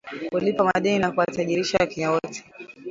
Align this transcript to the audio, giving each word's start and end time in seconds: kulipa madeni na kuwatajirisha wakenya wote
kulipa 0.31 0.63
madeni 0.63 0.99
na 0.99 1.11
kuwatajirisha 1.11 1.77
wakenya 1.77 2.11
wote 2.11 2.45